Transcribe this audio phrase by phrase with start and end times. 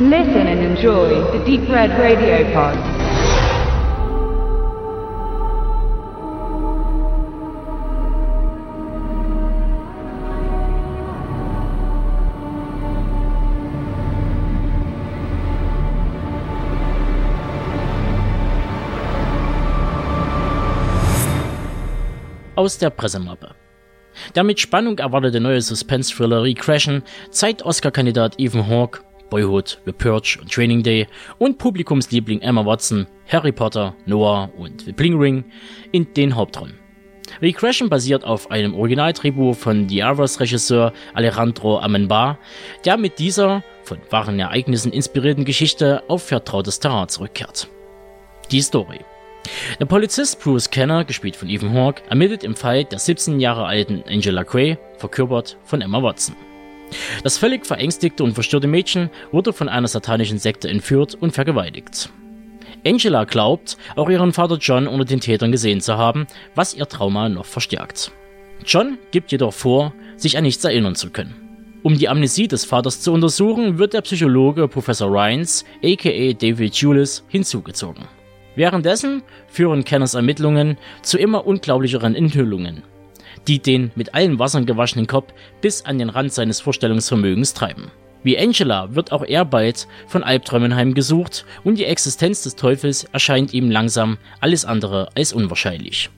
[0.00, 2.78] Listen and enjoy the Deep Red Radio Pod.
[22.54, 23.56] Aus der Pressemappe.
[24.36, 29.00] Der mit Spannung erwartete neue Suspense-Thriller Recrashen zeigt Oscar-Kandidat Ethan Hawke,
[29.30, 31.06] Boyhood, The Purge und Training Day
[31.38, 35.44] und Publikumsliebling Emma Watson, Harry Potter, Noah und The Bling Ring
[35.92, 36.78] in den Hauptrollen.
[37.42, 42.38] Recrashen basiert auf einem Originaldrehbuch von The Others Regisseur Alejandro Amenbar,
[42.84, 47.68] der mit dieser von wahren Ereignissen inspirierten Geschichte auf vertrautes Terrain zurückkehrt.
[48.50, 49.00] Die Story.
[49.80, 54.02] Der Polizist Bruce Kenner, gespielt von Ethan Hawke, ermittelt im Fall der 17 Jahre alten
[54.06, 56.34] Angela Gray, verkörpert von Emma Watson.
[57.22, 62.10] Das völlig verängstigte und verstörte Mädchen wurde von einer satanischen Sekte entführt und vergewaltigt.
[62.86, 67.28] Angela glaubt, auch ihren Vater John unter den Tätern gesehen zu haben, was ihr Trauma
[67.28, 68.12] noch verstärkt.
[68.64, 71.34] John gibt jedoch vor, sich an nichts erinnern zu können.
[71.82, 77.24] Um die Amnesie des Vaters zu untersuchen, wird der Psychologe Professor Ryans, aka David Julis,
[77.28, 78.04] hinzugezogen.
[78.56, 82.82] Währenddessen führen Kenners Ermittlungen zu immer unglaublicheren Enthüllungen,
[83.48, 87.90] die den mit allen Wassern gewaschenen Kopf bis an den Rand seines Vorstellungsvermögens treiben.
[88.22, 93.54] Wie Angela wird auch er bald von Albträumen heimgesucht und die Existenz des Teufels erscheint
[93.54, 96.10] ihm langsam alles andere als unwahrscheinlich.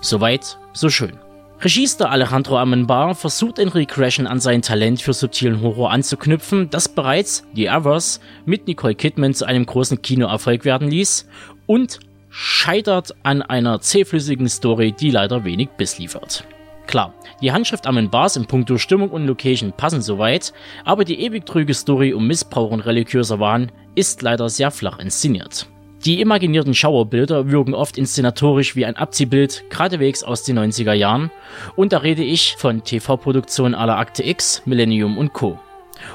[0.00, 1.12] Soweit, so schön.
[1.60, 7.44] Regisseur Alejandro Amenbar versucht in Regression an sein Talent für subtilen Horror anzuknüpfen, das bereits
[7.54, 11.28] The Others mit Nicole Kidman zu einem großen Kinoerfolg werden ließ
[11.66, 12.00] und
[12.32, 16.44] scheitert an einer zähflüssigen Story, die leider wenig Biss liefert.
[16.86, 20.52] Klar, die Handschrift Amenbars in puncto Stimmung und Location passen soweit,
[20.84, 25.66] aber die ewig trüge Story um Missbrauch und religiöser Wahn ist leider sehr flach inszeniert.
[26.04, 31.30] Die imaginierten Schauerbilder wirken oft inszenatorisch wie ein Abziehbild, geradewegs aus den 90er Jahren,
[31.76, 35.60] und da rede ich von TV-Produktionen aller Akte X, Millennium und Co.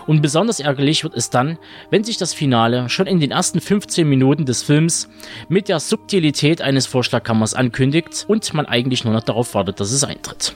[0.06, 1.58] Und besonders ärgerlich wird es dann,
[1.90, 5.10] wenn sich das Finale schon in den ersten 15 Minuten des Films
[5.50, 10.04] mit der Subtilität eines Vorschlagkammers ankündigt und man eigentlich nur noch darauf wartet, dass es
[10.04, 10.56] eintritt.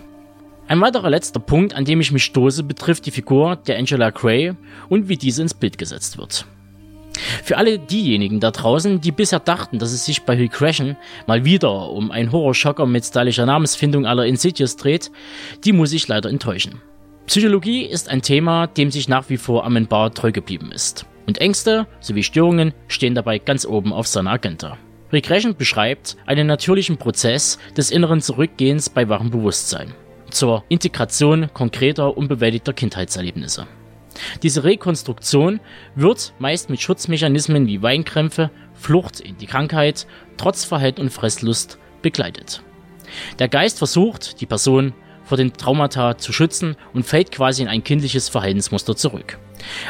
[0.67, 4.53] Ein weiterer letzter Punkt, an dem ich mich stoße, betrifft die Figur der Angela Gray
[4.87, 6.45] und wie diese ins Bild gesetzt wird.
[7.43, 10.95] Für alle diejenigen da draußen, die bisher dachten, dass es sich bei Recrashen
[11.27, 15.11] mal wieder um einen Horrorschocker mit stylischer Namensfindung aller Insidious dreht,
[15.65, 16.81] die muss ich leider enttäuschen.
[17.31, 21.05] Psychologie ist ein Thema, dem sich nach wie vor Amenbar treu geblieben ist.
[21.27, 24.77] Und Ängste sowie Störungen stehen dabei ganz oben auf seiner Agenda.
[25.13, 29.93] Regression beschreibt einen natürlichen Prozess des inneren Zurückgehens bei wachem Bewusstsein
[30.29, 33.65] zur Integration konkreter, unbewältigter Kindheitserlebnisse.
[34.43, 35.61] Diese Rekonstruktion
[35.95, 40.05] wird meist mit Schutzmechanismen wie Weinkrämpfe, Flucht in die Krankheit,
[40.35, 42.61] Trotzverhalten und Fresslust begleitet.
[43.39, 44.93] Der Geist versucht, die Person
[45.31, 49.39] vor den Traumata zu schützen und fällt quasi in ein kindliches Verhaltensmuster zurück.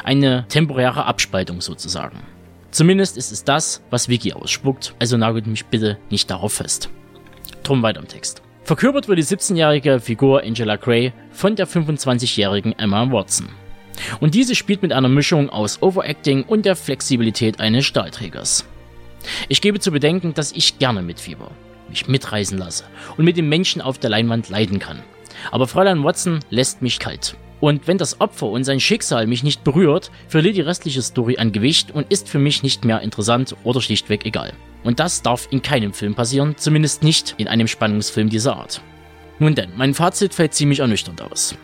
[0.03, 2.19] Eine temporäre Abspaltung sozusagen.
[2.69, 6.91] Zumindest ist es das, was Wiki ausspuckt, also nagelt mich bitte nicht darauf fest.
[7.63, 8.43] Drum weiter im Text.
[8.65, 13.49] Verkörpert wird die 17-jährige Figur Angela Gray von der 25-jährigen Emma Watson.
[14.19, 18.63] Und diese spielt mit einer Mischung aus Overacting und der Flexibilität eines Stahlträgers.
[19.49, 21.49] Ich gebe zu bedenken, dass ich gerne mitfieber,
[21.89, 22.83] mich mitreißen lasse
[23.17, 24.99] und mit dem Menschen auf der Leinwand leiden kann.
[25.49, 27.35] Aber Fräulein Watson lässt mich kalt.
[27.61, 31.51] Und wenn das Opfer und sein Schicksal mich nicht berührt, verliert die restliche Story an
[31.51, 34.53] Gewicht und ist für mich nicht mehr interessant oder schlichtweg egal.
[34.83, 38.81] Und das darf in keinem Film passieren, zumindest nicht in einem Spannungsfilm dieser Art.
[39.37, 41.55] Nun denn, mein Fazit fällt ziemlich ernüchternd aus.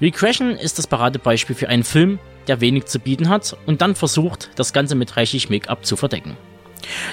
[0.00, 2.18] Recrashen ist das Paradebeispiel für einen Film,
[2.48, 6.36] der wenig zu bieten hat und dann versucht, das Ganze mit reichlich Make-up zu verdecken.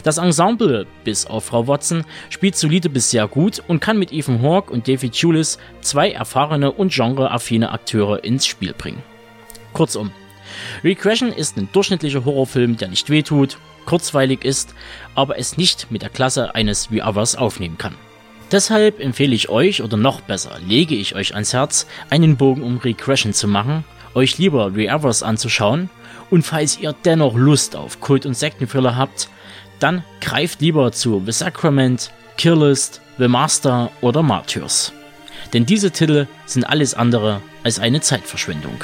[0.04, 4.42] Das Ensemble, bis auf Frau Watson, spielt solide bis sehr gut und kann mit Ethan
[4.42, 9.04] Hawke und David Julis zwei erfahrene und genreaffine Akteure ins Spiel bringen.
[9.74, 10.12] Kurzum,
[10.84, 14.74] Recrashen ist ein durchschnittlicher Horrorfilm, der nicht wehtut, kurzweilig ist,
[15.14, 17.96] aber es nicht mit der Klasse eines The Others aufnehmen kann.
[18.52, 22.78] Deshalb empfehle ich euch, oder noch besser, lege ich euch ans Herz, einen Bogen um
[22.78, 23.84] Regression zu machen,
[24.14, 25.90] euch lieber Re-Others anzuschauen
[26.30, 29.30] und falls ihr dennoch Lust auf Kult- und Sektenfüller habt,
[29.80, 34.94] dann greift lieber zu The Sacrament, Killist, The Master oder Martyrs.
[35.54, 38.76] Denn diese Titel sind alles andere als eine Zeitverschwendung.